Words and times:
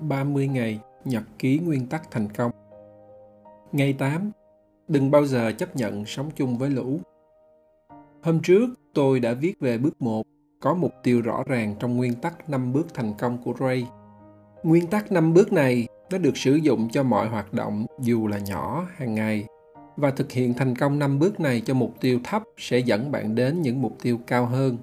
30 0.00 0.48
ngày 0.48 0.80
nhật 1.04 1.22
ký 1.38 1.58
nguyên 1.58 1.86
tắc 1.86 2.10
thành 2.10 2.28
công. 2.28 2.50
Ngày 3.72 3.92
8. 3.92 4.30
Đừng 4.88 5.10
bao 5.10 5.26
giờ 5.26 5.52
chấp 5.52 5.76
nhận 5.76 6.04
sống 6.06 6.30
chung 6.36 6.58
với 6.58 6.70
lũ. 6.70 7.00
Hôm 8.22 8.40
trước, 8.42 8.66
tôi 8.94 9.20
đã 9.20 9.32
viết 9.32 9.60
về 9.60 9.78
bước 9.78 10.02
1, 10.02 10.26
có 10.60 10.74
mục 10.74 10.92
tiêu 11.02 11.20
rõ 11.20 11.42
ràng 11.46 11.74
trong 11.78 11.96
nguyên 11.96 12.14
tắc 12.14 12.50
5 12.50 12.72
bước 12.72 12.94
thành 12.94 13.14
công 13.18 13.38
của 13.44 13.54
Ray. 13.60 13.86
Nguyên 14.62 14.86
tắc 14.86 15.12
5 15.12 15.34
bước 15.34 15.52
này 15.52 15.86
nó 16.10 16.18
được 16.18 16.36
sử 16.36 16.54
dụng 16.54 16.88
cho 16.92 17.02
mọi 17.02 17.28
hoạt 17.28 17.54
động 17.54 17.86
dù 18.00 18.26
là 18.26 18.38
nhỏ 18.38 18.86
hàng 18.96 19.14
ngày 19.14 19.46
và 19.96 20.10
thực 20.10 20.32
hiện 20.32 20.54
thành 20.54 20.76
công 20.76 20.98
5 20.98 21.18
bước 21.18 21.40
này 21.40 21.60
cho 21.60 21.74
mục 21.74 21.94
tiêu 22.00 22.20
thấp 22.24 22.42
sẽ 22.56 22.78
dẫn 22.78 23.12
bạn 23.12 23.34
đến 23.34 23.62
những 23.62 23.82
mục 23.82 23.96
tiêu 24.02 24.18
cao 24.26 24.46
hơn. 24.46 24.76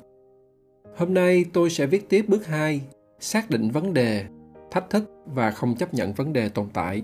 Hôm 0.97 1.13
nay 1.13 1.45
tôi 1.53 1.69
sẽ 1.69 1.85
viết 1.85 2.09
tiếp 2.09 2.25
bước 2.27 2.45
2, 2.45 2.81
xác 3.19 3.49
định 3.49 3.69
vấn 3.69 3.93
đề, 3.93 4.25
thách 4.71 4.89
thức 4.89 5.11
và 5.25 5.51
không 5.51 5.75
chấp 5.75 5.93
nhận 5.93 6.13
vấn 6.13 6.33
đề 6.33 6.49
tồn 6.49 6.67
tại. 6.73 7.01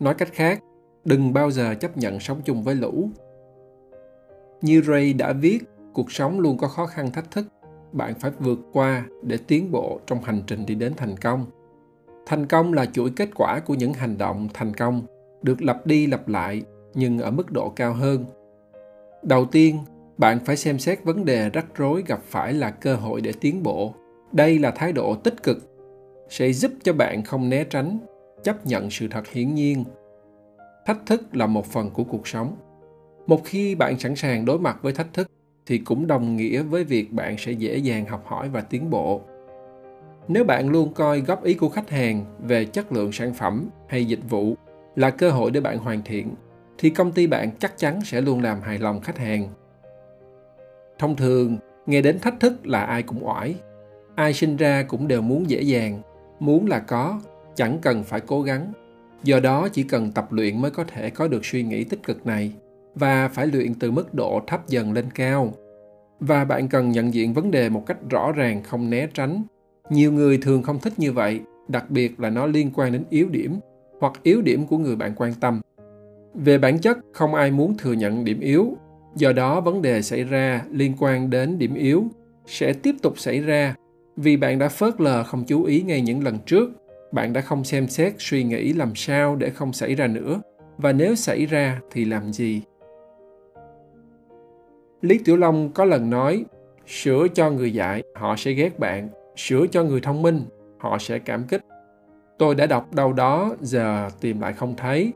Nói 0.00 0.14
cách 0.14 0.32
khác, 0.32 0.60
đừng 1.04 1.32
bao 1.32 1.50
giờ 1.50 1.74
chấp 1.74 1.96
nhận 1.96 2.20
sống 2.20 2.40
chung 2.44 2.62
với 2.62 2.74
lũ. 2.74 3.08
Như 4.62 4.82
Ray 4.82 5.12
đã 5.12 5.32
viết, 5.32 5.58
cuộc 5.92 6.12
sống 6.12 6.40
luôn 6.40 6.58
có 6.58 6.68
khó 6.68 6.86
khăn 6.86 7.10
thách 7.10 7.30
thức, 7.30 7.46
bạn 7.92 8.14
phải 8.14 8.30
vượt 8.38 8.58
qua 8.72 9.04
để 9.22 9.38
tiến 9.46 9.72
bộ 9.72 10.00
trong 10.06 10.20
hành 10.22 10.42
trình 10.46 10.66
đi 10.66 10.74
đến 10.74 10.92
thành 10.96 11.16
công. 11.16 11.46
Thành 12.26 12.46
công 12.46 12.72
là 12.72 12.86
chuỗi 12.86 13.10
kết 13.16 13.28
quả 13.34 13.60
của 13.60 13.74
những 13.74 13.92
hành 13.92 14.18
động 14.18 14.48
thành 14.54 14.74
công 14.74 15.02
được 15.42 15.62
lặp 15.62 15.86
đi 15.86 16.06
lặp 16.06 16.28
lại 16.28 16.62
nhưng 16.94 17.18
ở 17.18 17.30
mức 17.30 17.52
độ 17.52 17.68
cao 17.68 17.92
hơn. 17.92 18.24
Đầu 19.22 19.44
tiên, 19.44 19.78
bạn 20.18 20.38
phải 20.44 20.56
xem 20.56 20.78
xét 20.78 21.04
vấn 21.04 21.24
đề 21.24 21.50
rắc 21.50 21.66
rối 21.76 22.02
gặp 22.06 22.20
phải 22.24 22.52
là 22.52 22.70
cơ 22.70 22.94
hội 22.94 23.20
để 23.20 23.32
tiến 23.40 23.62
bộ. 23.62 23.94
Đây 24.32 24.58
là 24.58 24.70
thái 24.70 24.92
độ 24.92 25.14
tích 25.14 25.42
cực 25.42 25.71
sẽ 26.28 26.52
giúp 26.52 26.72
cho 26.82 26.92
bạn 26.92 27.22
không 27.22 27.48
né 27.48 27.64
tránh, 27.64 27.98
chấp 28.42 28.66
nhận 28.66 28.90
sự 28.90 29.08
thật 29.08 29.28
hiển 29.28 29.54
nhiên. 29.54 29.84
Thách 30.86 31.06
thức 31.06 31.36
là 31.36 31.46
một 31.46 31.66
phần 31.66 31.90
của 31.90 32.04
cuộc 32.04 32.26
sống. 32.28 32.56
Một 33.26 33.40
khi 33.44 33.74
bạn 33.74 33.98
sẵn 33.98 34.16
sàng 34.16 34.44
đối 34.44 34.58
mặt 34.58 34.78
với 34.82 34.92
thách 34.92 35.12
thức 35.12 35.30
thì 35.66 35.78
cũng 35.78 36.06
đồng 36.06 36.36
nghĩa 36.36 36.62
với 36.62 36.84
việc 36.84 37.12
bạn 37.12 37.36
sẽ 37.38 37.52
dễ 37.52 37.76
dàng 37.76 38.06
học 38.06 38.24
hỏi 38.26 38.48
và 38.48 38.60
tiến 38.60 38.90
bộ. 38.90 39.20
Nếu 40.28 40.44
bạn 40.44 40.68
luôn 40.68 40.92
coi 40.94 41.20
góp 41.20 41.44
ý 41.44 41.54
của 41.54 41.68
khách 41.68 41.90
hàng 41.90 42.24
về 42.46 42.64
chất 42.64 42.92
lượng 42.92 43.12
sản 43.12 43.34
phẩm 43.34 43.68
hay 43.88 44.04
dịch 44.04 44.30
vụ 44.30 44.54
là 44.96 45.10
cơ 45.10 45.30
hội 45.30 45.50
để 45.50 45.60
bạn 45.60 45.78
hoàn 45.78 46.02
thiện 46.04 46.34
thì 46.78 46.90
công 46.90 47.12
ty 47.12 47.26
bạn 47.26 47.50
chắc 47.58 47.78
chắn 47.78 48.00
sẽ 48.04 48.20
luôn 48.20 48.42
làm 48.42 48.60
hài 48.60 48.78
lòng 48.78 49.00
khách 49.00 49.18
hàng. 49.18 49.48
Thông 50.98 51.16
thường, 51.16 51.58
nghe 51.86 52.02
đến 52.02 52.18
thách 52.18 52.40
thức 52.40 52.66
là 52.66 52.82
ai 52.82 53.02
cũng 53.02 53.26
oải. 53.26 53.54
Ai 54.14 54.32
sinh 54.32 54.56
ra 54.56 54.82
cũng 54.82 55.08
đều 55.08 55.22
muốn 55.22 55.50
dễ 55.50 55.62
dàng, 55.62 56.02
muốn 56.42 56.66
là 56.66 56.78
có, 56.78 57.20
chẳng 57.54 57.78
cần 57.82 58.04
phải 58.04 58.20
cố 58.20 58.42
gắng. 58.42 58.72
Do 59.24 59.40
đó 59.40 59.68
chỉ 59.68 59.82
cần 59.82 60.12
tập 60.12 60.32
luyện 60.32 60.60
mới 60.60 60.70
có 60.70 60.84
thể 60.84 61.10
có 61.10 61.28
được 61.28 61.44
suy 61.44 61.62
nghĩ 61.62 61.84
tích 61.84 62.02
cực 62.02 62.26
này 62.26 62.52
và 62.94 63.28
phải 63.28 63.46
luyện 63.46 63.74
từ 63.74 63.90
mức 63.90 64.14
độ 64.14 64.40
thấp 64.46 64.68
dần 64.68 64.92
lên 64.92 65.04
cao. 65.14 65.52
Và 66.20 66.44
bạn 66.44 66.68
cần 66.68 66.90
nhận 66.90 67.14
diện 67.14 67.32
vấn 67.32 67.50
đề 67.50 67.68
một 67.68 67.86
cách 67.86 67.98
rõ 68.10 68.32
ràng 68.32 68.62
không 68.62 68.90
né 68.90 69.06
tránh. 69.14 69.42
Nhiều 69.90 70.12
người 70.12 70.38
thường 70.38 70.62
không 70.62 70.78
thích 70.78 70.92
như 70.96 71.12
vậy, 71.12 71.40
đặc 71.68 71.90
biệt 71.90 72.20
là 72.20 72.30
nó 72.30 72.46
liên 72.46 72.70
quan 72.74 72.92
đến 72.92 73.04
yếu 73.10 73.28
điểm 73.28 73.60
hoặc 74.00 74.12
yếu 74.22 74.42
điểm 74.42 74.66
của 74.66 74.78
người 74.78 74.96
bạn 74.96 75.12
quan 75.16 75.34
tâm 75.34 75.60
về 76.34 76.58
bản 76.58 76.78
chất 76.78 76.98
không 77.12 77.34
ai 77.34 77.50
muốn 77.50 77.76
thừa 77.76 77.92
nhận 77.92 78.24
điểm 78.24 78.40
yếu 78.40 78.76
do 79.16 79.32
đó 79.32 79.60
vấn 79.60 79.82
đề 79.82 80.02
xảy 80.02 80.24
ra 80.24 80.62
liên 80.70 80.94
quan 80.98 81.30
đến 81.30 81.58
điểm 81.58 81.74
yếu 81.74 82.04
sẽ 82.46 82.72
tiếp 82.72 82.94
tục 83.02 83.18
xảy 83.18 83.40
ra 83.40 83.74
vì 84.16 84.36
bạn 84.36 84.58
đã 84.58 84.68
phớt 84.68 85.00
lờ 85.00 85.24
không 85.24 85.44
chú 85.44 85.64
ý 85.64 85.82
ngay 85.82 86.00
những 86.00 86.24
lần 86.24 86.38
trước 86.46 86.70
bạn 87.12 87.32
đã 87.32 87.40
không 87.40 87.64
xem 87.64 87.88
xét 87.88 88.14
suy 88.18 88.44
nghĩ 88.44 88.72
làm 88.72 88.94
sao 88.94 89.36
để 89.36 89.50
không 89.50 89.72
xảy 89.72 89.94
ra 89.94 90.06
nữa. 90.06 90.40
Và 90.78 90.92
nếu 90.92 91.14
xảy 91.14 91.46
ra 91.46 91.80
thì 91.90 92.04
làm 92.04 92.32
gì? 92.32 92.62
Lý 95.00 95.18
tiểu 95.24 95.36
long 95.36 95.72
có 95.72 95.84
lần 95.84 96.10
nói 96.10 96.44
sửa 96.86 97.26
cho 97.34 97.50
người 97.50 97.74
dạy 97.74 98.02
họ 98.14 98.36
sẽ 98.36 98.52
ghét 98.52 98.78
bạn. 98.78 99.08
Sửa 99.36 99.66
cho 99.66 99.84
người 99.84 100.00
thông 100.00 100.22
minh 100.22 100.44
họ 100.78 100.98
sẽ 100.98 101.18
cảm 101.18 101.44
kích. 101.44 101.62
Tôi 102.38 102.54
đã 102.54 102.66
đọc 102.66 102.94
đâu 102.94 103.12
đó 103.12 103.56
giờ 103.60 104.08
tìm 104.20 104.40
lại 104.40 104.52
không 104.52 104.76
thấy. 104.76 105.12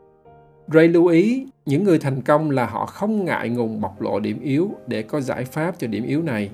Ray 0.67 0.87
lưu 0.87 1.07
ý, 1.07 1.47
những 1.65 1.83
người 1.83 1.99
thành 1.99 2.21
công 2.21 2.51
là 2.51 2.65
họ 2.65 2.85
không 2.85 3.25
ngại 3.25 3.49
ngùng 3.49 3.81
bộc 3.81 4.01
lộ 4.01 4.19
điểm 4.19 4.39
yếu 4.41 4.71
để 4.87 5.01
có 5.01 5.21
giải 5.21 5.45
pháp 5.45 5.79
cho 5.79 5.87
điểm 5.87 6.03
yếu 6.05 6.21
này. 6.21 6.49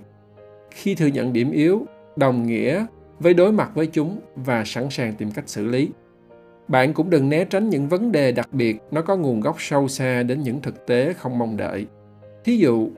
Khi 0.71 0.95
thừa 0.95 1.07
nhận 1.07 1.33
điểm 1.33 1.51
yếu, 1.51 1.85
đồng 2.15 2.47
nghĩa 2.47 2.85
với 3.19 3.33
đối 3.33 3.51
mặt 3.51 3.71
với 3.75 3.87
chúng 3.87 4.19
và 4.35 4.63
sẵn 4.65 4.89
sàng 4.89 5.13
tìm 5.13 5.31
cách 5.31 5.49
xử 5.49 5.67
lý. 5.67 5.89
Bạn 6.67 6.93
cũng 6.93 7.09
đừng 7.09 7.29
né 7.29 7.45
tránh 7.45 7.69
những 7.69 7.89
vấn 7.89 8.11
đề 8.11 8.31
đặc 8.31 8.49
biệt 8.51 8.77
nó 8.91 9.01
có 9.01 9.15
nguồn 9.15 9.39
gốc 9.39 9.55
sâu 9.59 9.87
xa 9.87 10.23
đến 10.23 10.41
những 10.41 10.61
thực 10.61 10.87
tế 10.87 11.13
không 11.13 11.39
mong 11.39 11.57
đợi. 11.57 11.85
Thí 12.43 12.57
dụ, 12.57 12.89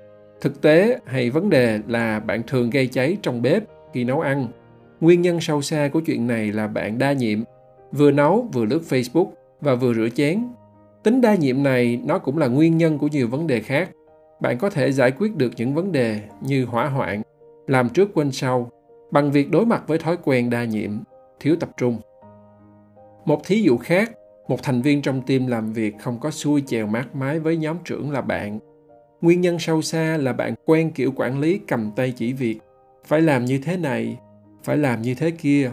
thực 0.41 0.61
tế 0.61 0.99
hay 1.05 1.29
vấn 1.29 1.49
đề 1.49 1.79
là 1.87 2.19
bạn 2.19 2.43
thường 2.47 2.69
gây 2.69 2.87
cháy 2.87 3.17
trong 3.21 3.41
bếp 3.41 3.63
khi 3.93 4.03
nấu 4.03 4.21
ăn. 4.21 4.47
Nguyên 5.01 5.21
nhân 5.21 5.39
sâu 5.41 5.61
xa 5.61 5.89
của 5.93 5.99
chuyện 5.99 6.27
này 6.27 6.51
là 6.51 6.67
bạn 6.67 6.97
đa 6.97 7.13
nhiệm, 7.13 7.39
vừa 7.91 8.11
nấu 8.11 8.49
vừa 8.53 8.65
lướt 8.65 8.81
Facebook 8.89 9.27
và 9.61 9.75
vừa 9.75 9.93
rửa 9.93 10.09
chén 10.09 10.43
tính 11.05 11.21
đa 11.21 11.35
nhiệm 11.35 11.63
này 11.63 11.99
nó 12.05 12.19
cũng 12.19 12.37
là 12.37 12.47
nguyên 12.47 12.77
nhân 12.77 12.97
của 12.97 13.07
nhiều 13.07 13.27
vấn 13.27 13.47
đề 13.47 13.59
khác 13.59 13.89
bạn 14.41 14.57
có 14.57 14.69
thể 14.69 14.91
giải 14.91 15.11
quyết 15.11 15.35
được 15.35 15.51
những 15.57 15.73
vấn 15.73 15.91
đề 15.91 16.21
như 16.41 16.65
hỏa 16.65 16.85
hoạn 16.85 17.21
làm 17.67 17.89
trước 17.89 18.09
quên 18.13 18.31
sau 18.31 18.69
bằng 19.15 19.31
việc 19.31 19.51
đối 19.51 19.65
mặt 19.65 19.83
với 19.87 19.97
thói 19.97 20.17
quen 20.23 20.49
đa 20.49 20.63
nhiệm, 20.63 20.91
thiếu 21.39 21.55
tập 21.59 21.69
trung. 21.77 21.97
Một 23.25 23.41
thí 23.45 23.61
dụ 23.61 23.77
khác, 23.77 24.11
một 24.47 24.63
thành 24.63 24.81
viên 24.81 25.01
trong 25.01 25.21
team 25.21 25.47
làm 25.47 25.73
việc 25.73 25.95
không 25.99 26.19
có 26.19 26.31
xuôi 26.31 26.63
chèo 26.65 26.87
mát 26.87 27.15
mái 27.15 27.39
với 27.39 27.57
nhóm 27.57 27.77
trưởng 27.85 28.11
là 28.11 28.21
bạn. 28.21 28.59
Nguyên 29.21 29.41
nhân 29.41 29.59
sâu 29.59 29.81
xa 29.81 30.17
là 30.17 30.33
bạn 30.33 30.53
quen 30.65 30.91
kiểu 30.95 31.11
quản 31.15 31.39
lý 31.39 31.59
cầm 31.67 31.91
tay 31.95 32.11
chỉ 32.11 32.33
việc, 32.33 32.59
phải 33.05 33.21
làm 33.21 33.45
như 33.45 33.59
thế 33.63 33.77
này, 33.77 34.17
phải 34.63 34.77
làm 34.77 35.01
như 35.01 35.15
thế 35.15 35.31
kia. 35.31 35.71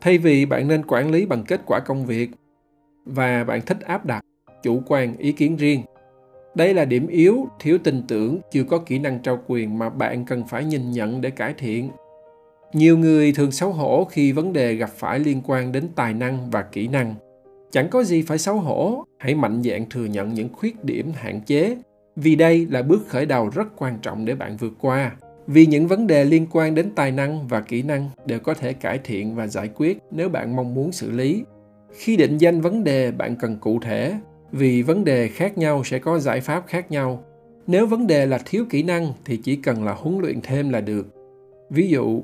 Thay 0.00 0.18
vì 0.18 0.46
bạn 0.46 0.68
nên 0.68 0.86
quản 0.86 1.10
lý 1.10 1.26
bằng 1.26 1.44
kết 1.44 1.60
quả 1.66 1.80
công 1.80 2.06
việc, 2.06 2.30
và 3.04 3.44
bạn 3.44 3.60
thích 3.66 3.80
áp 3.80 4.06
đặt, 4.06 4.20
chủ 4.62 4.82
quan, 4.86 5.16
ý 5.16 5.32
kiến 5.32 5.56
riêng. 5.56 5.82
Đây 6.54 6.74
là 6.74 6.84
điểm 6.84 7.06
yếu, 7.06 7.48
thiếu 7.60 7.78
tin 7.84 8.02
tưởng, 8.08 8.40
chưa 8.50 8.64
có 8.64 8.78
kỹ 8.78 8.98
năng 8.98 9.22
trao 9.22 9.38
quyền 9.46 9.78
mà 9.78 9.90
bạn 9.90 10.24
cần 10.24 10.46
phải 10.48 10.64
nhìn 10.64 10.90
nhận 10.90 11.20
để 11.20 11.30
cải 11.30 11.54
thiện 11.58 11.90
nhiều 12.72 12.98
người 12.98 13.32
thường 13.32 13.52
xấu 13.52 13.72
hổ 13.72 14.04
khi 14.04 14.32
vấn 14.32 14.52
đề 14.52 14.74
gặp 14.74 14.90
phải 14.90 15.18
liên 15.18 15.40
quan 15.44 15.72
đến 15.72 15.88
tài 15.94 16.14
năng 16.14 16.50
và 16.50 16.62
kỹ 16.62 16.88
năng. 16.88 17.14
Chẳng 17.70 17.88
có 17.90 18.04
gì 18.04 18.22
phải 18.22 18.38
xấu 18.38 18.56
hổ, 18.56 19.04
hãy 19.18 19.34
mạnh 19.34 19.62
dạn 19.62 19.84
thừa 19.90 20.04
nhận 20.04 20.34
những 20.34 20.48
khuyết 20.52 20.84
điểm 20.84 21.12
hạn 21.14 21.40
chế, 21.40 21.76
vì 22.16 22.34
đây 22.34 22.66
là 22.70 22.82
bước 22.82 23.08
khởi 23.08 23.26
đầu 23.26 23.50
rất 23.54 23.66
quan 23.76 23.98
trọng 24.02 24.24
để 24.24 24.34
bạn 24.34 24.56
vượt 24.56 24.72
qua. 24.80 25.16
Vì 25.46 25.66
những 25.66 25.86
vấn 25.86 26.06
đề 26.06 26.24
liên 26.24 26.46
quan 26.52 26.74
đến 26.74 26.90
tài 26.94 27.10
năng 27.10 27.48
và 27.48 27.60
kỹ 27.60 27.82
năng 27.82 28.10
đều 28.26 28.38
có 28.38 28.54
thể 28.54 28.72
cải 28.72 28.98
thiện 29.04 29.34
và 29.34 29.46
giải 29.46 29.70
quyết 29.74 29.98
nếu 30.10 30.28
bạn 30.28 30.56
mong 30.56 30.74
muốn 30.74 30.92
xử 30.92 31.10
lý. 31.10 31.42
Khi 31.92 32.16
định 32.16 32.38
danh 32.38 32.60
vấn 32.60 32.84
đề, 32.84 33.10
bạn 33.10 33.36
cần 33.36 33.56
cụ 33.60 33.80
thể, 33.80 34.14
vì 34.52 34.82
vấn 34.82 35.04
đề 35.04 35.28
khác 35.28 35.58
nhau 35.58 35.84
sẽ 35.84 35.98
có 35.98 36.18
giải 36.18 36.40
pháp 36.40 36.64
khác 36.66 36.90
nhau. 36.90 37.24
Nếu 37.66 37.86
vấn 37.86 38.06
đề 38.06 38.26
là 38.26 38.38
thiếu 38.44 38.64
kỹ 38.70 38.82
năng 38.82 39.12
thì 39.24 39.36
chỉ 39.36 39.56
cần 39.56 39.84
là 39.84 39.92
huấn 39.92 40.18
luyện 40.18 40.40
thêm 40.42 40.70
là 40.70 40.80
được. 40.80 41.06
Ví 41.70 41.88
dụ 41.88 42.22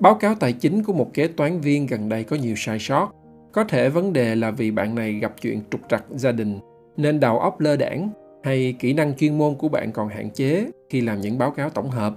báo 0.00 0.14
cáo 0.14 0.34
tài 0.34 0.52
chính 0.52 0.82
của 0.82 0.92
một 0.92 1.14
kế 1.14 1.26
toán 1.28 1.60
viên 1.60 1.86
gần 1.86 2.08
đây 2.08 2.24
có 2.24 2.36
nhiều 2.36 2.54
sai 2.56 2.78
sót. 2.78 3.10
Có 3.52 3.64
thể 3.64 3.88
vấn 3.88 4.12
đề 4.12 4.34
là 4.34 4.50
vì 4.50 4.70
bạn 4.70 4.94
này 4.94 5.12
gặp 5.12 5.34
chuyện 5.40 5.60
trục 5.70 5.80
trặc 5.88 6.04
gia 6.10 6.32
đình, 6.32 6.58
nên 6.96 7.20
đầu 7.20 7.38
óc 7.38 7.60
lơ 7.60 7.76
đảng, 7.76 8.10
hay 8.44 8.74
kỹ 8.78 8.92
năng 8.92 9.14
chuyên 9.16 9.38
môn 9.38 9.54
của 9.54 9.68
bạn 9.68 9.92
còn 9.92 10.08
hạn 10.08 10.30
chế 10.30 10.70
khi 10.90 11.00
làm 11.00 11.20
những 11.20 11.38
báo 11.38 11.50
cáo 11.50 11.70
tổng 11.70 11.90
hợp. 11.90 12.14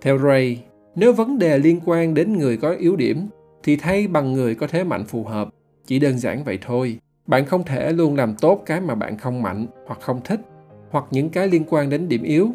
Theo 0.00 0.18
ray, 0.18 0.62
nếu 0.94 1.12
vấn 1.12 1.38
đề 1.38 1.58
liên 1.58 1.80
quan 1.84 2.14
đến 2.14 2.38
người 2.38 2.56
có 2.56 2.70
yếu 2.70 2.96
điểm, 2.96 3.26
thì 3.62 3.76
thay 3.76 4.08
bằng 4.08 4.32
người 4.32 4.54
có 4.54 4.66
thế 4.66 4.84
mạnh 4.84 5.04
phù 5.04 5.24
hợp. 5.24 5.48
Chỉ 5.86 5.98
đơn 5.98 6.18
giản 6.18 6.44
vậy 6.44 6.58
thôi. 6.62 6.98
Bạn 7.26 7.44
không 7.44 7.64
thể 7.64 7.92
luôn 7.92 8.16
làm 8.16 8.34
tốt 8.34 8.62
cái 8.66 8.80
mà 8.80 8.94
bạn 8.94 9.18
không 9.18 9.42
mạnh 9.42 9.66
hoặc 9.86 10.00
không 10.00 10.20
thích, 10.24 10.40
hoặc 10.90 11.04
những 11.10 11.28
cái 11.28 11.48
liên 11.48 11.64
quan 11.68 11.90
đến 11.90 12.08
điểm 12.08 12.22
yếu 12.22 12.48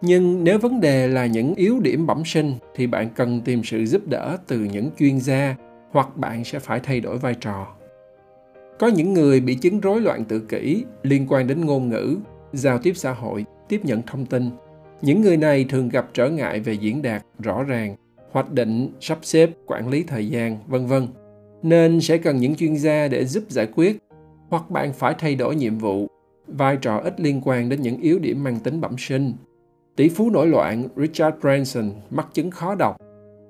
nhưng 0.00 0.44
nếu 0.44 0.58
vấn 0.58 0.80
đề 0.80 1.08
là 1.08 1.26
những 1.26 1.54
yếu 1.54 1.80
điểm 1.80 2.06
bẩm 2.06 2.22
sinh, 2.24 2.54
thì 2.74 2.86
bạn 2.86 3.08
cần 3.16 3.40
tìm 3.40 3.64
sự 3.64 3.86
giúp 3.86 4.08
đỡ 4.08 4.36
từ 4.46 4.58
những 4.58 4.90
chuyên 4.98 5.20
gia, 5.20 5.56
hoặc 5.90 6.16
bạn 6.16 6.44
sẽ 6.44 6.58
phải 6.58 6.80
thay 6.80 7.00
đổi 7.00 7.18
vai 7.18 7.34
trò. 7.34 7.66
Có 8.78 8.86
những 8.86 9.12
người 9.12 9.40
bị 9.40 9.54
chứng 9.54 9.80
rối 9.80 10.00
loạn 10.00 10.24
tự 10.24 10.40
kỷ 10.40 10.84
liên 11.02 11.26
quan 11.28 11.46
đến 11.46 11.66
ngôn 11.66 11.88
ngữ, 11.88 12.16
giao 12.52 12.78
tiếp 12.78 12.92
xã 12.96 13.12
hội, 13.12 13.44
tiếp 13.68 13.80
nhận 13.84 14.02
thông 14.06 14.26
tin. 14.26 14.50
Những 15.02 15.20
người 15.20 15.36
này 15.36 15.64
thường 15.68 15.88
gặp 15.88 16.08
trở 16.12 16.28
ngại 16.28 16.60
về 16.60 16.72
diễn 16.72 17.02
đạt 17.02 17.22
rõ 17.38 17.62
ràng, 17.62 17.96
hoạch 18.30 18.52
định, 18.52 18.92
sắp 19.00 19.18
xếp, 19.22 19.50
quản 19.66 19.88
lý 19.88 20.02
thời 20.02 20.28
gian, 20.28 20.58
vân 20.66 20.86
vân. 20.86 21.08
Nên 21.62 22.00
sẽ 22.00 22.18
cần 22.18 22.36
những 22.36 22.54
chuyên 22.54 22.74
gia 22.74 23.08
để 23.08 23.24
giúp 23.24 23.44
giải 23.48 23.66
quyết, 23.74 23.98
hoặc 24.48 24.70
bạn 24.70 24.92
phải 24.92 25.14
thay 25.18 25.34
đổi 25.34 25.56
nhiệm 25.56 25.78
vụ. 25.78 26.06
Vai 26.46 26.76
trò 26.76 26.96
ít 26.98 27.20
liên 27.20 27.40
quan 27.44 27.68
đến 27.68 27.82
những 27.82 28.00
yếu 28.00 28.18
điểm 28.18 28.44
mang 28.44 28.58
tính 28.58 28.80
bẩm 28.80 28.94
sinh 28.98 29.32
tỷ 29.96 30.08
phú 30.08 30.30
nổi 30.30 30.46
loạn 30.46 30.88
richard 30.96 31.36
branson 31.40 31.92
mắc 32.10 32.26
chứng 32.32 32.50
khó 32.50 32.74
đọc. 32.74 32.96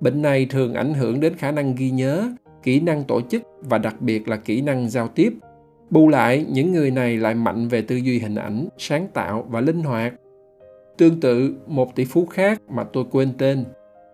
Bệnh 0.01 0.23
này 0.23 0.47
thường 0.51 0.75
ảnh 0.75 0.95
hưởng 0.95 1.21
đến 1.21 1.35
khả 1.35 1.51
năng 1.51 1.75
ghi 1.75 1.91
nhớ, 1.91 2.29
kỹ 2.63 2.81
năng 2.81 3.05
tổ 3.05 3.21
chức 3.21 3.43
và 3.61 3.79
đặc 3.79 4.01
biệt 4.01 4.29
là 4.29 4.37
kỹ 4.37 4.63
năng 4.63 4.89
giao 4.89 5.09
tiếp. 5.09 5.33
Bù 5.91 6.09
lại, 6.09 6.47
những 6.49 6.73
người 6.73 6.91
này 6.91 7.17
lại 7.17 7.35
mạnh 7.35 7.69
về 7.69 7.83
tư 7.83 7.97
duy 7.97 8.19
hình 8.19 8.35
ảnh, 8.35 8.69
sáng 8.79 9.09
tạo 9.15 9.47
và 9.51 9.61
linh 9.61 9.83
hoạt. 9.83 10.15
Tương 10.99 11.21
tự, 11.21 11.55
một 11.67 11.97
tỷ 11.97 12.05
phú 12.05 12.27
khác 12.27 12.63
mà 12.69 12.85
tôi 12.85 13.05
quên 13.11 13.33
tên, 13.39 13.65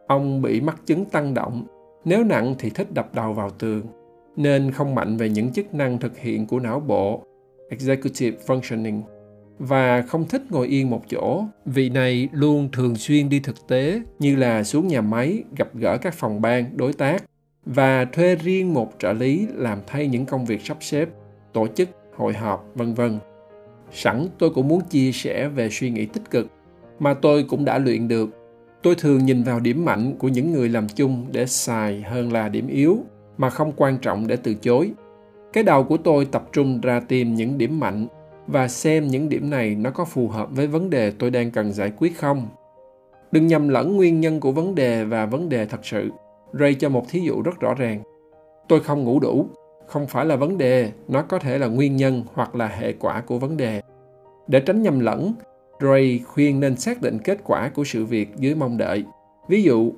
ông 0.06 0.42
bị 0.42 0.60
mắc 0.60 0.76
chứng 0.86 1.04
tăng 1.04 1.34
động. 1.34 1.66
Nếu 2.04 2.24
nặng 2.24 2.54
thì 2.58 2.70
thích 2.70 2.94
đập 2.94 3.14
đầu 3.14 3.32
vào 3.32 3.50
tường, 3.50 3.82
nên 4.36 4.70
không 4.70 4.94
mạnh 4.94 5.16
về 5.16 5.28
những 5.28 5.52
chức 5.52 5.74
năng 5.74 5.98
thực 5.98 6.18
hiện 6.18 6.46
của 6.46 6.60
não 6.60 6.80
bộ, 6.80 7.22
executive 7.70 8.36
functioning 8.46 9.02
và 9.58 10.02
không 10.02 10.28
thích 10.28 10.42
ngồi 10.50 10.66
yên 10.66 10.90
một 10.90 11.02
chỗ. 11.10 11.44
Vị 11.66 11.88
này 11.88 12.28
luôn 12.32 12.68
thường 12.72 12.96
xuyên 12.96 13.28
đi 13.28 13.40
thực 13.40 13.68
tế, 13.68 14.00
như 14.18 14.36
là 14.36 14.64
xuống 14.64 14.88
nhà 14.88 15.00
máy 15.00 15.42
gặp 15.56 15.68
gỡ 15.74 15.98
các 15.98 16.14
phòng 16.14 16.40
ban, 16.40 16.76
đối 16.76 16.92
tác, 16.92 17.24
và 17.66 18.04
thuê 18.04 18.34
riêng 18.34 18.74
một 18.74 18.92
trợ 18.98 19.12
lý 19.12 19.46
làm 19.54 19.78
thay 19.86 20.06
những 20.06 20.26
công 20.26 20.44
việc 20.44 20.60
sắp 20.64 20.76
xếp, 20.80 21.08
tổ 21.52 21.66
chức, 21.66 21.88
hội 22.16 22.32
họp, 22.32 22.66
vân 22.74 22.94
vân. 22.94 23.18
Sẵn 23.92 24.26
tôi 24.38 24.50
cũng 24.50 24.68
muốn 24.68 24.80
chia 24.80 25.12
sẻ 25.12 25.48
về 25.48 25.68
suy 25.70 25.90
nghĩ 25.90 26.06
tích 26.06 26.30
cực 26.30 26.50
mà 26.98 27.14
tôi 27.14 27.42
cũng 27.42 27.64
đã 27.64 27.78
luyện 27.78 28.08
được. 28.08 28.30
Tôi 28.82 28.94
thường 28.94 29.24
nhìn 29.26 29.42
vào 29.42 29.60
điểm 29.60 29.84
mạnh 29.84 30.14
của 30.18 30.28
những 30.28 30.52
người 30.52 30.68
làm 30.68 30.88
chung 30.88 31.26
để 31.32 31.46
xài 31.46 32.02
hơn 32.02 32.32
là 32.32 32.48
điểm 32.48 32.66
yếu, 32.68 32.98
mà 33.38 33.50
không 33.50 33.72
quan 33.76 33.98
trọng 33.98 34.26
để 34.26 34.36
từ 34.36 34.54
chối. 34.54 34.90
Cái 35.52 35.64
đầu 35.64 35.84
của 35.84 35.96
tôi 35.96 36.24
tập 36.24 36.48
trung 36.52 36.80
ra 36.80 37.00
tìm 37.00 37.34
những 37.34 37.58
điểm 37.58 37.80
mạnh 37.80 38.06
và 38.46 38.68
xem 38.68 39.06
những 39.06 39.28
điểm 39.28 39.50
này 39.50 39.74
nó 39.74 39.90
có 39.90 40.04
phù 40.04 40.28
hợp 40.28 40.48
với 40.50 40.66
vấn 40.66 40.90
đề 40.90 41.10
tôi 41.10 41.30
đang 41.30 41.50
cần 41.50 41.72
giải 41.72 41.92
quyết 41.98 42.18
không. 42.18 42.48
Đừng 43.32 43.46
nhầm 43.46 43.68
lẫn 43.68 43.96
nguyên 43.96 44.20
nhân 44.20 44.40
của 44.40 44.52
vấn 44.52 44.74
đề 44.74 45.04
và 45.04 45.26
vấn 45.26 45.48
đề 45.48 45.66
thật 45.66 45.80
sự. 45.82 46.10
Ray 46.52 46.74
cho 46.74 46.88
một 46.88 47.08
thí 47.08 47.20
dụ 47.20 47.42
rất 47.42 47.60
rõ 47.60 47.74
ràng. 47.74 48.02
Tôi 48.68 48.80
không 48.80 49.04
ngủ 49.04 49.20
đủ. 49.20 49.46
Không 49.86 50.06
phải 50.06 50.26
là 50.26 50.36
vấn 50.36 50.58
đề, 50.58 50.92
nó 51.08 51.22
có 51.22 51.38
thể 51.38 51.58
là 51.58 51.66
nguyên 51.66 51.96
nhân 51.96 52.22
hoặc 52.34 52.54
là 52.54 52.66
hệ 52.66 52.92
quả 52.92 53.20
của 53.20 53.38
vấn 53.38 53.56
đề. 53.56 53.80
Để 54.46 54.60
tránh 54.60 54.82
nhầm 54.82 55.00
lẫn, 55.00 55.34
ray 55.80 56.20
khuyên 56.26 56.60
nên 56.60 56.76
xác 56.76 57.02
định 57.02 57.18
kết 57.24 57.38
quả 57.44 57.70
của 57.74 57.84
sự 57.84 58.04
việc 58.04 58.28
dưới 58.36 58.54
mong 58.54 58.78
đợi. 58.78 59.04
Ví 59.48 59.62
dụ, 59.62 59.92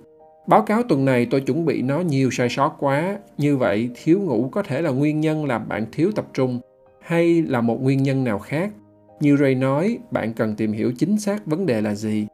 báo 0.46 0.62
cáo 0.62 0.82
tuần 0.82 1.04
này 1.04 1.26
tôi 1.30 1.40
chuẩn 1.40 1.64
bị 1.64 1.82
nó 1.82 2.00
nhiều 2.00 2.30
sai 2.30 2.48
sót 2.48 2.76
quá, 2.78 3.18
như 3.38 3.56
vậy 3.56 3.90
thiếu 3.94 4.20
ngủ 4.20 4.48
có 4.52 4.62
thể 4.62 4.82
là 4.82 4.90
nguyên 4.90 5.20
nhân 5.20 5.44
làm 5.44 5.68
bạn 5.68 5.86
thiếu 5.92 6.10
tập 6.14 6.26
trung 6.34 6.60
hay 7.08 7.42
là 7.42 7.60
một 7.60 7.82
nguyên 7.82 8.02
nhân 8.02 8.24
nào 8.24 8.38
khác? 8.38 8.72
Như 9.20 9.36
ray 9.36 9.54
nói, 9.54 9.98
bạn 10.10 10.32
cần 10.32 10.54
tìm 10.54 10.72
hiểu 10.72 10.92
chính 10.98 11.18
xác 11.18 11.46
vấn 11.46 11.66
đề 11.66 11.80
là 11.80 11.94
gì. 11.94 12.26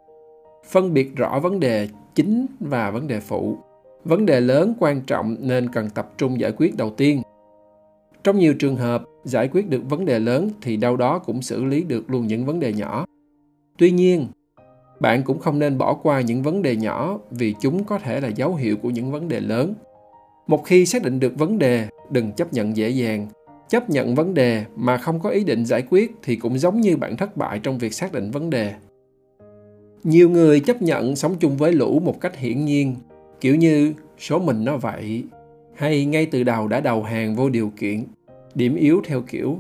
Phân 0.70 0.94
biệt 0.94 1.16
rõ 1.16 1.40
vấn 1.40 1.60
đề 1.60 1.88
chính 2.14 2.46
và 2.60 2.90
vấn 2.90 3.06
đề 3.08 3.20
phụ. 3.20 3.56
Vấn 4.04 4.26
đề 4.26 4.40
lớn 4.40 4.74
quan 4.78 5.00
trọng 5.00 5.36
nên 5.40 5.68
cần 5.68 5.90
tập 5.90 6.12
trung 6.18 6.40
giải 6.40 6.52
quyết 6.56 6.76
đầu 6.76 6.90
tiên. 6.90 7.22
Trong 8.24 8.38
nhiều 8.38 8.54
trường 8.58 8.76
hợp, 8.76 9.04
giải 9.24 9.48
quyết 9.52 9.68
được 9.68 9.90
vấn 9.90 10.04
đề 10.04 10.18
lớn 10.18 10.50
thì 10.62 10.76
đâu 10.76 10.96
đó 10.96 11.18
cũng 11.18 11.42
xử 11.42 11.64
lý 11.64 11.82
được 11.82 12.10
luôn 12.10 12.26
những 12.26 12.46
vấn 12.46 12.60
đề 12.60 12.72
nhỏ. 12.72 13.06
Tuy 13.78 13.90
nhiên, 13.90 14.26
bạn 15.00 15.22
cũng 15.22 15.38
không 15.38 15.58
nên 15.58 15.78
bỏ 15.78 15.94
qua 15.94 16.20
những 16.20 16.42
vấn 16.42 16.62
đề 16.62 16.76
nhỏ 16.76 17.18
vì 17.30 17.54
chúng 17.60 17.84
có 17.84 17.98
thể 17.98 18.20
là 18.20 18.28
dấu 18.28 18.54
hiệu 18.54 18.76
của 18.76 18.90
những 18.90 19.12
vấn 19.12 19.28
đề 19.28 19.40
lớn. 19.40 19.74
Một 20.46 20.64
khi 20.64 20.86
xác 20.86 21.02
định 21.02 21.20
được 21.20 21.38
vấn 21.38 21.58
đề, 21.58 21.88
đừng 22.10 22.32
chấp 22.32 22.52
nhận 22.52 22.76
dễ 22.76 22.88
dàng 22.88 23.28
chấp 23.68 23.90
nhận 23.90 24.14
vấn 24.14 24.34
đề 24.34 24.64
mà 24.76 24.96
không 24.96 25.20
có 25.20 25.30
ý 25.30 25.44
định 25.44 25.64
giải 25.64 25.82
quyết 25.90 26.12
thì 26.22 26.36
cũng 26.36 26.58
giống 26.58 26.80
như 26.80 26.96
bạn 26.96 27.16
thất 27.16 27.36
bại 27.36 27.60
trong 27.62 27.78
việc 27.78 27.94
xác 27.94 28.12
định 28.12 28.30
vấn 28.30 28.50
đề. 28.50 28.74
Nhiều 30.04 30.30
người 30.30 30.60
chấp 30.60 30.82
nhận 30.82 31.16
sống 31.16 31.34
chung 31.40 31.56
với 31.56 31.72
lũ 31.72 32.00
một 32.04 32.20
cách 32.20 32.36
hiển 32.36 32.64
nhiên, 32.64 32.96
kiểu 33.40 33.54
như 33.54 33.94
số 34.18 34.38
mình 34.38 34.64
nó 34.64 34.76
vậy, 34.76 35.24
hay 35.74 36.04
ngay 36.04 36.26
từ 36.26 36.44
đầu 36.44 36.68
đã 36.68 36.80
đầu 36.80 37.02
hàng 37.02 37.36
vô 37.36 37.48
điều 37.48 37.72
kiện, 37.76 38.04
điểm 38.54 38.74
yếu 38.74 39.00
theo 39.04 39.22
kiểu 39.22 39.58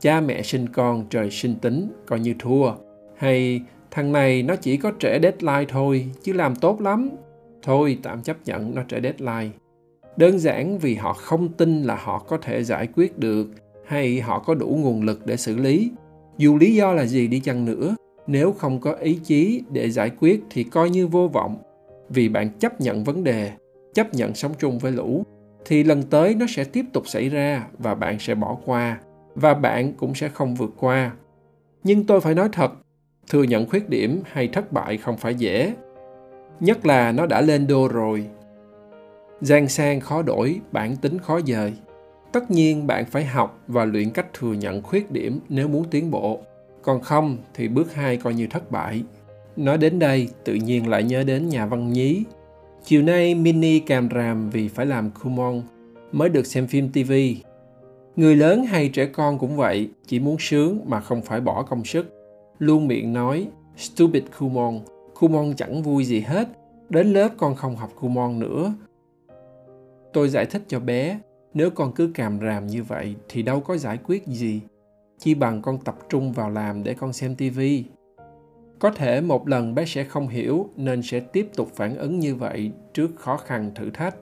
cha 0.00 0.20
mẹ 0.20 0.42
sinh 0.42 0.68
con, 0.68 1.06
trời 1.10 1.30
sinh 1.30 1.54
tính, 1.54 1.88
coi 2.06 2.20
như 2.20 2.34
thua, 2.38 2.72
hay 3.16 3.60
thằng 3.90 4.12
này 4.12 4.42
nó 4.42 4.56
chỉ 4.56 4.76
có 4.76 4.92
trễ 4.98 5.18
deadline 5.22 5.64
thôi, 5.68 6.06
chứ 6.22 6.32
làm 6.32 6.56
tốt 6.56 6.80
lắm, 6.80 7.10
thôi 7.62 7.98
tạm 8.02 8.22
chấp 8.22 8.36
nhận 8.44 8.74
nó 8.74 8.82
trễ 8.88 9.00
deadline 9.00 9.50
đơn 10.16 10.38
giản 10.38 10.78
vì 10.78 10.94
họ 10.94 11.12
không 11.12 11.48
tin 11.48 11.82
là 11.82 11.96
họ 11.96 12.18
có 12.18 12.36
thể 12.36 12.64
giải 12.64 12.88
quyết 12.96 13.18
được 13.18 13.46
hay 13.86 14.20
họ 14.20 14.38
có 14.38 14.54
đủ 14.54 14.78
nguồn 14.80 15.02
lực 15.02 15.26
để 15.26 15.36
xử 15.36 15.56
lý. 15.56 15.90
Dù 16.38 16.58
lý 16.58 16.74
do 16.74 16.92
là 16.92 17.06
gì 17.06 17.26
đi 17.28 17.40
chăng 17.40 17.64
nữa, 17.64 17.96
nếu 18.26 18.52
không 18.52 18.80
có 18.80 18.92
ý 18.92 19.18
chí 19.24 19.62
để 19.70 19.90
giải 19.90 20.10
quyết 20.20 20.42
thì 20.50 20.64
coi 20.64 20.90
như 20.90 21.06
vô 21.06 21.28
vọng. 21.28 21.56
Vì 22.08 22.28
bạn 22.28 22.50
chấp 22.58 22.80
nhận 22.80 23.04
vấn 23.04 23.24
đề, 23.24 23.52
chấp 23.94 24.14
nhận 24.14 24.34
sống 24.34 24.52
chung 24.58 24.78
với 24.78 24.92
lũ, 24.92 25.22
thì 25.64 25.84
lần 25.84 26.02
tới 26.02 26.34
nó 26.34 26.46
sẽ 26.48 26.64
tiếp 26.64 26.84
tục 26.92 27.08
xảy 27.08 27.28
ra 27.28 27.66
và 27.78 27.94
bạn 27.94 28.18
sẽ 28.18 28.34
bỏ 28.34 28.56
qua 28.64 29.00
và 29.34 29.54
bạn 29.54 29.92
cũng 29.92 30.14
sẽ 30.14 30.28
không 30.28 30.54
vượt 30.54 30.74
qua. 30.78 31.12
Nhưng 31.84 32.04
tôi 32.04 32.20
phải 32.20 32.34
nói 32.34 32.48
thật, 32.52 32.72
thừa 33.28 33.42
nhận 33.42 33.68
khuyết 33.68 33.88
điểm 33.88 34.22
hay 34.24 34.48
thất 34.48 34.72
bại 34.72 34.96
không 34.96 35.16
phải 35.16 35.34
dễ. 35.34 35.74
Nhất 36.60 36.86
là 36.86 37.12
nó 37.12 37.26
đã 37.26 37.40
lên 37.40 37.66
đô 37.66 37.88
rồi 37.88 38.26
gian 39.44 39.68
sang 39.68 40.00
khó 40.00 40.22
đổi, 40.22 40.60
bản 40.72 40.96
tính 40.96 41.18
khó 41.18 41.40
dời. 41.46 41.72
Tất 42.32 42.50
nhiên 42.50 42.86
bạn 42.86 43.04
phải 43.04 43.24
học 43.24 43.60
và 43.68 43.84
luyện 43.84 44.10
cách 44.10 44.26
thừa 44.34 44.52
nhận 44.52 44.82
khuyết 44.82 45.10
điểm 45.10 45.40
nếu 45.48 45.68
muốn 45.68 45.84
tiến 45.90 46.10
bộ. 46.10 46.40
Còn 46.82 47.00
không 47.00 47.38
thì 47.54 47.68
bước 47.68 47.94
hai 47.94 48.16
coi 48.16 48.34
như 48.34 48.46
thất 48.46 48.70
bại. 48.70 49.02
Nói 49.56 49.78
đến 49.78 49.98
đây, 49.98 50.28
tự 50.44 50.54
nhiên 50.54 50.88
lại 50.88 51.02
nhớ 51.02 51.24
đến 51.24 51.48
nhà 51.48 51.66
văn 51.66 51.92
nhí. 51.92 52.24
Chiều 52.84 53.02
nay 53.02 53.34
mini 53.34 53.80
càm 53.80 54.08
ràm 54.14 54.50
vì 54.50 54.68
phải 54.68 54.86
làm 54.86 55.10
kumon 55.10 55.62
mới 56.12 56.28
được 56.28 56.46
xem 56.46 56.66
phim 56.66 56.92
tv 56.92 57.12
người 58.16 58.36
lớn 58.36 58.64
hay 58.64 58.88
trẻ 58.88 59.06
con 59.06 59.38
cũng 59.38 59.56
vậy, 59.56 59.88
chỉ 60.06 60.18
muốn 60.20 60.36
sướng 60.38 60.80
mà 60.86 61.00
không 61.00 61.22
phải 61.22 61.40
bỏ 61.40 61.62
công 61.62 61.84
sức. 61.84 62.06
Luôn 62.58 62.86
miệng 62.86 63.12
nói, 63.12 63.48
stupid 63.76 64.22
kumon 64.38 64.80
kumon 65.14 65.54
chẳng 65.56 65.82
vui 65.82 66.04
gì 66.04 66.20
hết. 66.20 66.48
Đến 66.88 67.12
lớp 67.12 67.28
con 67.36 67.54
không 67.54 67.76
học 67.76 67.90
kumon 68.00 68.38
nữa 68.38 68.72
tôi 70.14 70.28
giải 70.28 70.46
thích 70.46 70.62
cho 70.68 70.80
bé, 70.80 71.18
nếu 71.54 71.70
con 71.70 71.92
cứ 71.92 72.10
càm 72.14 72.38
ràm 72.40 72.66
như 72.66 72.82
vậy 72.82 73.14
thì 73.28 73.42
đâu 73.42 73.60
có 73.60 73.76
giải 73.76 73.98
quyết 74.04 74.26
gì. 74.26 74.60
Chi 75.18 75.34
bằng 75.34 75.62
con 75.62 75.78
tập 75.78 75.96
trung 76.08 76.32
vào 76.32 76.50
làm 76.50 76.84
để 76.84 76.94
con 76.94 77.12
xem 77.12 77.34
tivi 77.34 77.84
có 78.78 78.90
thể 78.90 79.20
một 79.20 79.48
lần 79.48 79.74
bé 79.74 79.84
sẽ 79.84 80.04
không 80.04 80.28
hiểu 80.28 80.68
nên 80.76 81.02
sẽ 81.02 81.20
tiếp 81.20 81.48
tục 81.56 81.68
phản 81.74 81.96
ứng 81.96 82.18
như 82.18 82.34
vậy 82.34 82.70
trước 82.94 83.10
khó 83.16 83.36
khăn 83.36 83.70
thử 83.74 83.90
thách. 83.90 84.16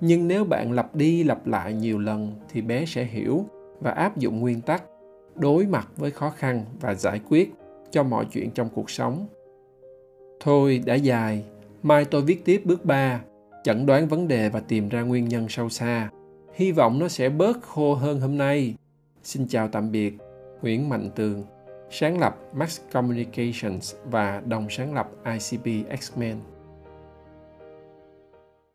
Nhưng 0.00 0.28
nếu 0.28 0.44
bạn 0.44 0.72
lặp 0.72 0.96
đi 0.96 1.24
lặp 1.24 1.46
lại 1.46 1.74
nhiều 1.74 1.98
lần 1.98 2.32
thì 2.48 2.62
bé 2.62 2.84
sẽ 2.86 3.04
hiểu 3.04 3.44
và 3.80 3.90
áp 3.90 4.16
dụng 4.16 4.40
nguyên 4.40 4.60
tắc 4.60 4.82
đối 5.34 5.66
mặt 5.66 5.88
với 5.96 6.10
khó 6.10 6.30
khăn 6.30 6.64
và 6.80 6.94
giải 6.94 7.20
quyết 7.28 7.54
cho 7.90 8.02
mọi 8.02 8.24
chuyện 8.32 8.50
trong 8.50 8.68
cuộc 8.74 8.90
sống. 8.90 9.26
Thôi, 10.40 10.82
đã 10.86 10.94
dài. 10.94 11.44
Mai 11.82 12.04
tôi 12.04 12.22
viết 12.22 12.44
tiếp 12.44 12.62
bước 12.64 12.84
3 12.84 13.20
chẩn 13.68 13.86
đoán 13.86 14.08
vấn 14.08 14.28
đề 14.28 14.48
và 14.48 14.60
tìm 14.60 14.88
ra 14.88 15.02
nguyên 15.02 15.28
nhân 15.28 15.48
sâu 15.48 15.68
xa. 15.68 16.10
Hy 16.54 16.72
vọng 16.72 16.98
nó 16.98 17.08
sẽ 17.08 17.28
bớt 17.28 17.62
khô 17.62 17.94
hơn 17.94 18.20
hôm 18.20 18.38
nay. 18.38 18.74
Xin 19.22 19.48
chào 19.48 19.68
tạm 19.68 19.92
biệt, 19.92 20.14
nguyễn 20.62 20.88
mạnh 20.88 21.10
tường, 21.16 21.44
sáng 21.90 22.18
lập 22.18 22.36
max 22.54 22.80
communications 22.92 23.94
và 24.04 24.42
đồng 24.46 24.66
sáng 24.70 24.94
lập 24.94 25.10
icp 25.24 25.64
x-men. 26.00 26.36